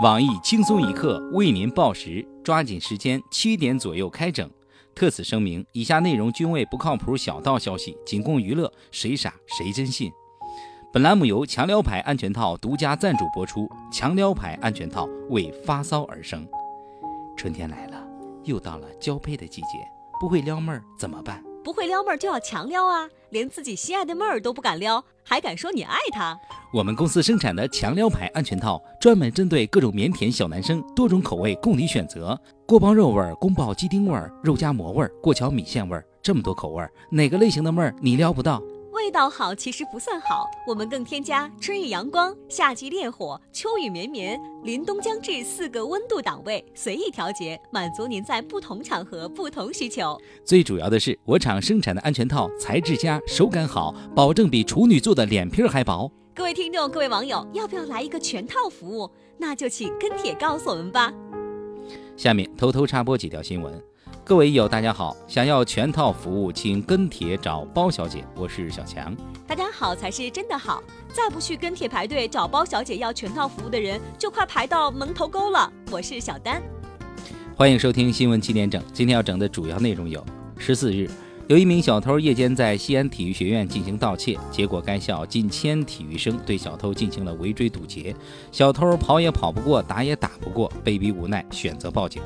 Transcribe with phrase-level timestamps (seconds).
[0.00, 4.48] 网易轻松一刻为您报时，抓紧时间，七点左右开整。
[4.94, 10.12] 特此声明，以下内容均为不靠谱小道消息，仅供娱乐，谁傻谁真信。
[10.92, 16.46] 本栏目由强撩牌安全套独家赞助播出，强撩牌安全套为发骚而生。
[17.36, 18.00] 春天来了，
[18.44, 19.84] 又到了交配的季节，
[20.20, 21.42] 不会撩妹儿怎么办？
[21.64, 23.08] 不会撩妹儿就要强撩啊！
[23.30, 26.38] 连自己心爱的妹儿都不敢撩，还敢说你爱她？
[26.70, 38.62] 我们公司生产的强撩牌安全套，专门针对各种腼腆小男生，多种口味供你选择：锅包肉味儿、宫保鸡丁味儿、肉夹馍味儿、过桥米线味儿，这么多口味儿，哪个类型的妹儿你撩不到？
[38.92, 50.18] 味道好其实不算好，我们更添加春意阳光、夏季烈火、秋雨绵绵、凛冬将至四个温度档位，随意调节，满足您在不同场合不同需求。
[50.44, 56.10] 最主要的是，我厂生产的安全套材质佳，手感好，保证比处女座的脸皮还薄。
[56.38, 59.10] 各位听众，各位网友，要不要来一个全套服务？
[59.38, 61.12] 那就请跟帖告诉我们吧。
[62.16, 63.82] 下面偷偷插播几条新闻。
[64.24, 65.16] 各位友，大家好！
[65.26, 69.12] 想要全套服务，请跟帖找包小姐，我是小强。
[69.48, 70.80] 大家好才是真的好，
[71.12, 75.68] 再不去跟帖排队找包小姐要全套服务的人，就快排到门头沟了。
[75.90, 76.62] 我是小丹，
[77.56, 78.80] 欢迎收听新闻七点整。
[78.92, 80.24] 今天要整的主要内容有：
[80.56, 81.10] 十四日，
[81.48, 88.14] 有一名小偷夜间在西安体育学院进行盗窃，结果该校近千体育生对小偷进行了围追堵截，
[88.52, 92.20] 小偷跑也跑不过，打也打不过，被逼无奈选择报警。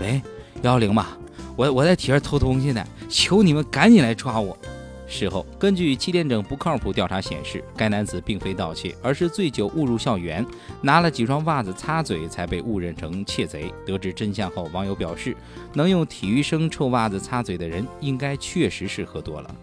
[0.00, 0.20] 喂，
[0.62, 1.16] 幺幺零吧。
[1.54, 4.58] 我我在体院偷东西呢，求你们赶紧来抓我！
[5.06, 10.44] 事后，根据七点整不靠谱调查显示，该男子并非盗窃，而是醉酒误入校园，
[10.80, 13.72] 拿了几双袜子擦嘴，才被误认成窃贼。
[13.86, 15.36] 得知真相后，网友表示，
[15.72, 19.54] 能用体育生臭袜子擦嘴的人，应该确实是喝多了。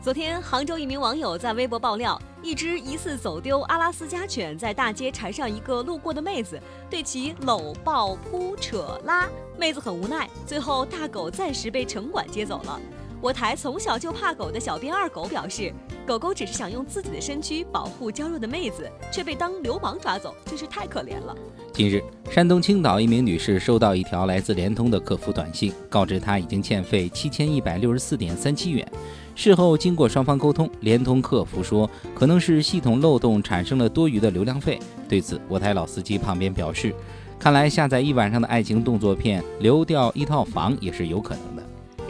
[0.00, 12.80] 昨天，杭州一名网友在微博爆料，一只疑似走丢阿拉斯加犬在大街缠上一个路过的妹子，对其搂抱扑扯拉，妹子很无奈，最后大狗暂时被城管接走了。
[13.20, 15.72] 我台从小就怕狗的小编二狗表示，
[16.06, 21.34] 狗狗只是想用自己的身躯保护娇弱的妹子，却被当流氓抓走，真是太可怜了。
[21.72, 28.86] 近日，山东青岛一名女士收到一条来自联通的客服短信，告知她已经欠费七千一百六十四点三七元。
[29.34, 34.78] 事后经过双方沟通，联通客服说可能是系统漏洞产生了多余的流量费。
[35.08, 36.94] 对此，我台老司机旁边表示，
[37.36, 41.57] 看来下载一晚上的爱情动作片流掉一套房也是有可能。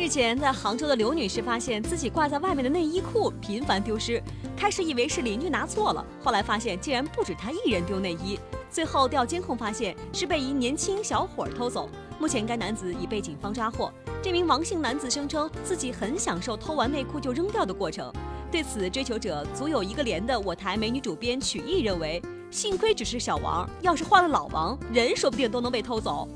[0.08, 4.22] 日前，在杭州的刘女士发现自己挂在外面的内衣裤频繁丢失，
[4.56, 8.40] 开始以为是邻居拿错了，后来发现竟然不止她一人丢内衣。
[8.70, 11.90] 最后调监控发现是被一年轻小伙偷走。
[12.18, 13.92] 目前该男子已被警方抓获。
[14.22, 18.10] 这名王姓男子声称自己很享受偷完内裤就扔掉的过程。
[18.50, 26.26] 对此，追求者足有一个连的我台美女主编曲艺认为，幸亏只是小王，要是换了老王，人说不定都能被偷走。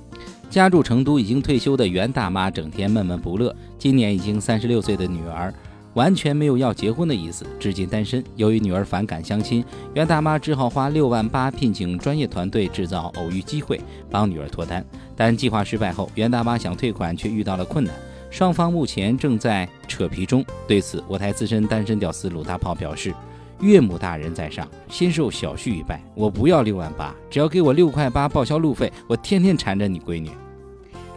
[0.53, 3.57] 家住成都已经退休的袁大妈整天闷闷不乐。
[3.79, 5.53] 今年已经三十六岁的女儿，
[5.95, 8.23] 完全没有要结婚的意思，至今单身。
[8.37, 9.65] 由于女儿反感相亲，
[9.95, 13.81] 袁大妈只好花六万八聘请专业团队制造偶遇机会，
[14.11, 14.85] 帮女儿脱单。
[15.17, 17.95] 但计划失败后，袁大妈想退款却遇到了困难，
[18.29, 20.45] 双方目前正在扯皮中。
[20.69, 23.15] 对此，我台资深单身屌丝鲁大炮表示
[23.63, 26.03] ：“岳母大人在上，先受小婿一拜。
[26.17, 30.33] 我不要六万八，只要给我六块八报销路费，我天天缠着你闺女。”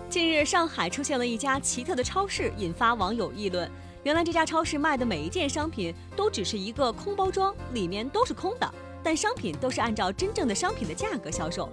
[0.07, 3.69] 近日，上海出现了一家奇特的超市，引发网友议论。
[4.03, 11.67] 原来这家超市卖的每一件商品都只是一个空包装，里面都是空的，但商品都是按照真正的商品的价格销售。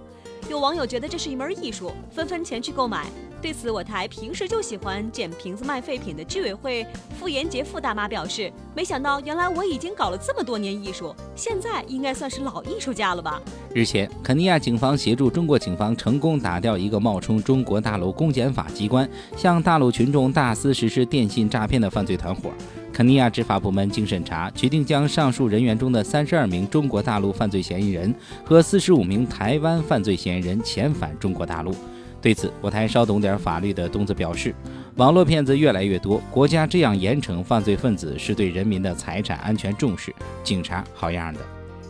[0.49, 3.07] 有网友觉得这是一门艺术，纷纷前去购买。
[3.41, 6.85] 对此，我台平时就喜欢捡瓶子卖废品的居委会
[7.19, 13.41] 傅延杰傅大妈表示：“没想到，原来我已经搞了这么多年艺术，现在应该算是老艺术家了吧？”
[13.75, 22.51] 日前，肯尼亚警方协助中国警方成功打掉一个冒充中国大陆公检法机关，向大陆群众大肆实施电信诈骗的犯罪团伙。
[22.93, 28.13] 肯尼亚执法部门经审查，决定将上述人员中的三十二名中国大陆犯罪嫌疑人
[28.45, 31.73] 和四十五名台湾犯罪嫌疑人遣返中国大陆。
[32.21, 34.53] 对此，我台稍懂点法律的东子表示，
[34.97, 40.13] 网络骗子越来越多，国家这样严惩犯罪分子是对人民的财产安全重视。
[40.43, 41.39] 警察好样的！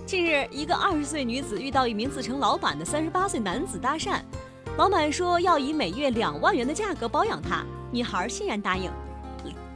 [0.05, 4.21] 近日，一个二十岁女子遇到一名自称老板的三十八岁男子搭讪，
[4.77, 8.89] 老板说要以每月两万元的价格包养她，女孩欣然答应。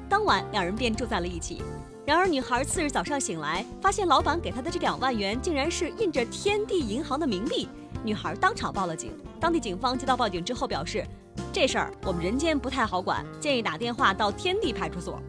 [0.10, 1.62] 当晚，两人便住在了一起。
[2.06, 7.68] 然而，女孩次日早上醒来，发现老板给她的这两万元竟然是印着天地银行的冥币。
[8.04, 9.12] 女孩当场报了警。
[9.40, 11.06] 当地警方接到报警之后表示，
[11.52, 15.22] 这事儿我们人间不太好管，建议打电话到天地派出所。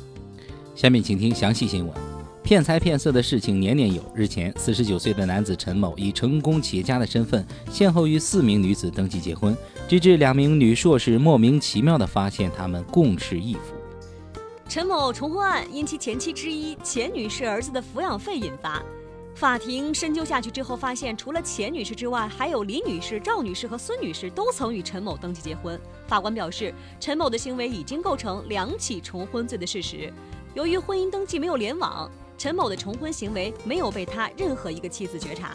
[0.77, 1.93] 下面请听详细新闻。
[2.45, 4.03] 骗财骗色的事情年年有。
[4.15, 9.55] 日前，四十九岁的男子陈某以成功企业家的身份，先后与四名女子登记结婚，
[9.89, 13.75] 直至两名女硕士莫名其妙地发现他们共侍一夫。
[14.69, 18.82] 陈某重婚案因其前妻之一钱女士儿子的抚养费引发，
[19.35, 25.81] 法庭深究下去之后发现，除了钱女士之外，还有李女士、赵女士和孙女士都曾与陈某登记结婚。
[26.06, 30.12] 法官表示，陈某的行为已经构成两起重婚罪的事实。
[30.53, 35.53] 由于婚姻登记没有联网，陈某的重婚行为没有被他任何一个妻子觉察。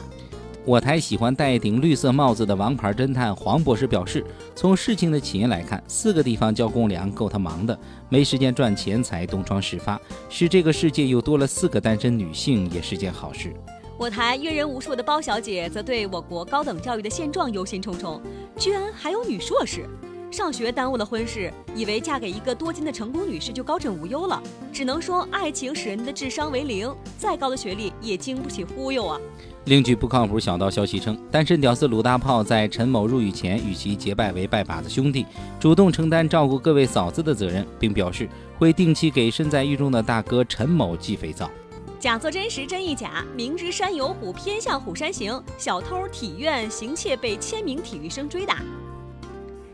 [0.66, 4.26] 我台喜欢戴一顶绿色帽子的王牌侦探黄博士表示，
[4.56, 7.78] 从事情的起因来看，四个地方交公粮够他忙的，
[8.08, 10.00] 没时间赚钱才东窗事发，
[10.30, 13.54] 使这个世界又多了四个单身女性也是件好事。
[13.98, 18.22] 我台阅人无数的包小姐则对我国高等教育的现状忧心忡忡，
[18.58, 19.86] 居然还有女硕士，
[20.32, 29.20] 上学耽误了婚事，以为嫁给一个多金的成功女士就高枕无忧了，只能说爱情使人的智商为零，再高的学历也经不起忽悠啊。
[29.66, 35.26] 另据不靠谱小道消息称，单身屌丝鲁大炮在陈某入狱前与其结拜为拜把子兄弟，
[35.58, 38.28] 主动承担照顾各位嫂子的责任，并表示
[38.60, 41.50] 会定期给身在狱中的大哥陈某寄肥皂。
[41.98, 43.24] 假作真实，真亦假。
[43.34, 45.42] 明知山有虎，偏向虎山行。
[45.58, 48.62] 小偷体院行窃被千名体育生追打。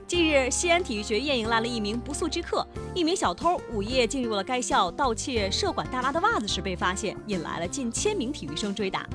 [0.06, 2.64] 近日，西安体育学院迎来了一名不速之客，
[2.94, 9.08] 一名小偷午夜进入了该校盗窃社管大妈的袜子时被发现，引来了近千名体育生追打。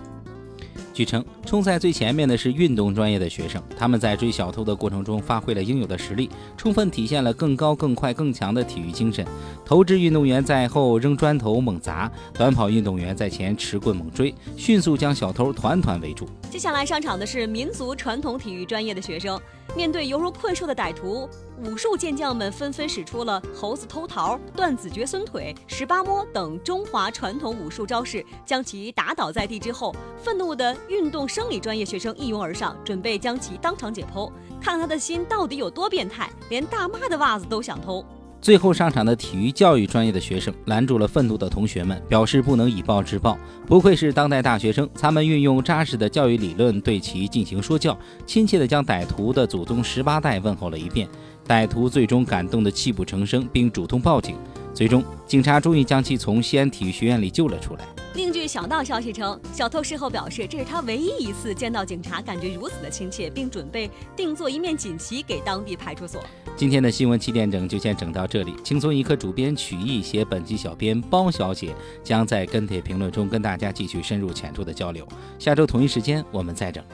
[0.94, 9.26] 据称，冲在最前面的是运动专业的学生，他们在追小偷的过程中发挥了应有的实力，充分体现了更高、更快、更强的体育精神。
[9.64, 16.28] 投掷运动员在后扔砖头猛砸，短跑运动员在前持棍猛追，迅速将小偷团团围住。
[16.48, 19.40] 接下来上场的是民族传统体育专业的学生，
[19.76, 21.28] 面对犹如困兽的歹徒，
[21.64, 34.30] 武术健将们纷纷使出了猴子偷桃、断子绝孙腿、十八摸等中华传统武术招式，将其打倒在地之后，愤怒的运动生理专业学生一拥而上，准备将其当场解剖，
[34.60, 38.04] 看他的心到底有多变态，连大妈的袜子都想偷。
[38.44, 43.38] 最后上场的体育教育专业的学生拦住了愤怒的同学们，表示不能以暴制暴。
[43.66, 51.08] 不愧是当代大学生，他们运用扎实的教育理论对其进行说教，亲切地将歹徒的祖宗十八代问候了一遍。
[51.48, 54.36] 歹徒最终感动得泣不成声，并主动报警。
[54.74, 58.03] 最终，警察终于将其从西安体育学院里救了出来。
[58.46, 66.22] 小道消息称，小偷事后表示，这是他唯一一次见到警察，感觉如此的亲切，并准备定做一面锦旗给当地派出所。
[66.56, 68.54] 今天的新闻七点整就先整到这里。
[68.62, 75.06] 轻松一刻主编曲艺写本期小编包小姐将在跟帖评论中跟大家继续深入浅出的交流。
[75.38, 76.84] 下周同一时间我们再整。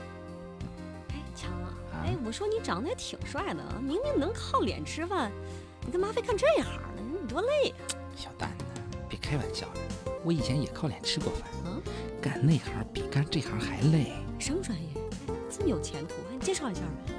[1.11, 1.75] 哎，强啊！
[2.05, 5.31] 哎，我说你长得也挺帅的，明明能靠脸吃饭，
[5.85, 7.02] 你干嘛非干这一行呢？
[7.20, 7.75] 你多累呀！
[8.17, 8.64] 小蛋子，
[9.08, 11.49] 别开玩笑了，我以前也靠脸吃过饭。
[11.67, 11.83] 嗯，
[12.21, 14.13] 干那行比干这行还累。
[14.39, 14.89] 什么专业？
[15.51, 17.15] 这么有前途，你介绍一下呗。